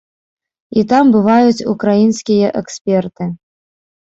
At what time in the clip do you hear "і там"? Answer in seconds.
0.81-1.11